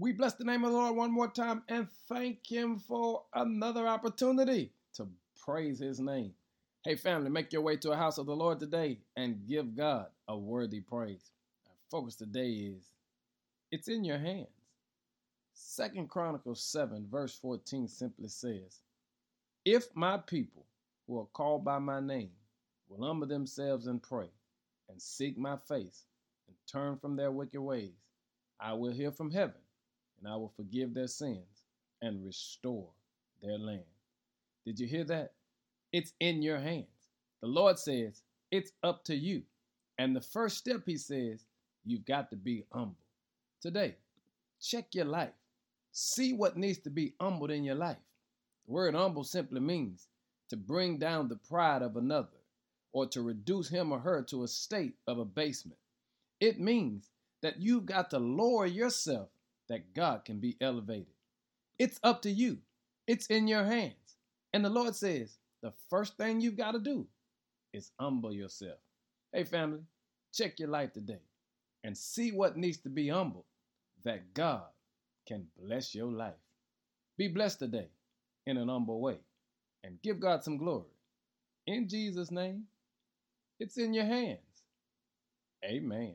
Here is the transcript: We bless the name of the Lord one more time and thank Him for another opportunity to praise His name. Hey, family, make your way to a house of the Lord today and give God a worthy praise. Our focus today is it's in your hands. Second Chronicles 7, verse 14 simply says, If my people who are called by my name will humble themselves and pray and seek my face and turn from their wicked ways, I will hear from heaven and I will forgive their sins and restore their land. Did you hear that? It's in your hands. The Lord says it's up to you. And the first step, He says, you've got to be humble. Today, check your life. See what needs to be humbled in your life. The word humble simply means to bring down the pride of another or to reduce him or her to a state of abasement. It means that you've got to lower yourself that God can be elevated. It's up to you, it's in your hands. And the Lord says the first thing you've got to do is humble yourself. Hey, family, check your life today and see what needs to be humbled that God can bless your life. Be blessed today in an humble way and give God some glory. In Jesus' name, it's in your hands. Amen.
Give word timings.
We 0.00 0.12
bless 0.12 0.34
the 0.34 0.44
name 0.44 0.62
of 0.62 0.70
the 0.70 0.76
Lord 0.76 0.94
one 0.94 1.10
more 1.10 1.26
time 1.26 1.64
and 1.68 1.88
thank 2.08 2.46
Him 2.46 2.78
for 2.78 3.24
another 3.34 3.88
opportunity 3.88 4.70
to 4.94 5.08
praise 5.44 5.80
His 5.80 5.98
name. 5.98 6.32
Hey, 6.84 6.94
family, 6.94 7.30
make 7.30 7.52
your 7.52 7.62
way 7.62 7.76
to 7.78 7.90
a 7.90 7.96
house 7.96 8.16
of 8.16 8.26
the 8.26 8.36
Lord 8.36 8.60
today 8.60 9.00
and 9.16 9.44
give 9.48 9.74
God 9.74 10.06
a 10.28 10.38
worthy 10.38 10.80
praise. 10.80 11.32
Our 11.66 11.74
focus 11.90 12.14
today 12.14 12.50
is 12.50 12.90
it's 13.72 13.88
in 13.88 14.04
your 14.04 14.18
hands. 14.18 14.46
Second 15.52 16.08
Chronicles 16.08 16.62
7, 16.62 17.08
verse 17.10 17.36
14 17.36 17.88
simply 17.88 18.28
says, 18.28 18.82
If 19.64 19.88
my 19.96 20.16
people 20.16 20.66
who 21.08 21.18
are 21.18 21.26
called 21.32 21.64
by 21.64 21.80
my 21.80 21.98
name 21.98 22.30
will 22.88 23.04
humble 23.04 23.26
themselves 23.26 23.88
and 23.88 24.00
pray 24.00 24.30
and 24.88 25.02
seek 25.02 25.36
my 25.36 25.56
face 25.56 26.04
and 26.46 26.56
turn 26.70 26.98
from 26.98 27.16
their 27.16 27.32
wicked 27.32 27.60
ways, 27.60 27.98
I 28.60 28.74
will 28.74 28.92
hear 28.92 29.10
from 29.10 29.32
heaven 29.32 29.60
and 30.18 30.32
I 30.32 30.36
will 30.36 30.52
forgive 30.56 30.94
their 30.94 31.06
sins 31.06 31.62
and 32.02 32.24
restore 32.24 32.88
their 33.42 33.58
land. 33.58 33.84
Did 34.64 34.78
you 34.78 34.86
hear 34.86 35.04
that? 35.04 35.32
It's 35.92 36.12
in 36.20 36.42
your 36.42 36.58
hands. 36.58 36.86
The 37.40 37.48
Lord 37.48 37.78
says 37.78 38.22
it's 38.50 38.72
up 38.82 39.04
to 39.04 39.14
you. 39.14 39.42
And 39.98 40.14
the 40.14 40.20
first 40.20 40.58
step, 40.58 40.82
He 40.86 40.96
says, 40.96 41.44
you've 41.84 42.04
got 42.04 42.30
to 42.30 42.36
be 42.36 42.64
humble. 42.72 42.96
Today, 43.60 43.96
check 44.60 44.86
your 44.92 45.06
life. 45.06 45.32
See 45.92 46.32
what 46.32 46.56
needs 46.56 46.78
to 46.80 46.90
be 46.90 47.14
humbled 47.20 47.50
in 47.50 47.64
your 47.64 47.74
life. 47.74 47.96
The 48.66 48.72
word 48.72 48.94
humble 48.94 49.24
simply 49.24 49.60
means 49.60 50.06
to 50.50 50.56
bring 50.56 50.98
down 50.98 51.28
the 51.28 51.36
pride 51.36 51.82
of 51.82 51.96
another 51.96 52.28
or 52.92 53.06
to 53.06 53.22
reduce 53.22 53.68
him 53.68 53.92
or 53.92 53.98
her 53.98 54.22
to 54.22 54.44
a 54.44 54.48
state 54.48 54.94
of 55.06 55.18
abasement. 55.18 55.78
It 56.40 56.60
means 56.60 57.10
that 57.42 57.60
you've 57.60 57.86
got 57.86 58.10
to 58.10 58.18
lower 58.18 58.66
yourself 58.66 59.28
that 59.68 59.94
God 59.94 60.24
can 60.24 60.40
be 60.40 60.56
elevated. 60.60 61.14
It's 61.78 62.00
up 62.02 62.22
to 62.22 62.30
you, 62.30 62.58
it's 63.06 63.26
in 63.26 63.46
your 63.46 63.64
hands. 63.64 64.16
And 64.52 64.64
the 64.64 64.70
Lord 64.70 64.94
says 64.96 65.38
the 65.62 65.72
first 65.90 66.16
thing 66.16 66.40
you've 66.40 66.56
got 66.56 66.72
to 66.72 66.78
do 66.78 67.06
is 67.72 67.92
humble 68.00 68.32
yourself. 68.32 68.78
Hey, 69.32 69.44
family, 69.44 69.80
check 70.32 70.58
your 70.58 70.68
life 70.68 70.92
today 70.92 71.20
and 71.84 71.96
see 71.96 72.32
what 72.32 72.56
needs 72.56 72.78
to 72.78 72.88
be 72.88 73.08
humbled 73.08 73.44
that 74.04 74.32
God 74.34 74.64
can 75.26 75.46
bless 75.58 75.94
your 75.94 76.10
life. 76.10 76.32
Be 77.16 77.28
blessed 77.28 77.58
today 77.58 77.88
in 78.46 78.56
an 78.56 78.68
humble 78.68 79.00
way 79.00 79.18
and 79.84 80.00
give 80.02 80.20
God 80.20 80.42
some 80.42 80.56
glory. 80.56 80.86
In 81.66 81.88
Jesus' 81.88 82.30
name, 82.30 82.64
it's 83.60 83.76
in 83.76 83.92
your 83.92 84.06
hands. 84.06 84.38
Amen. 85.64 86.14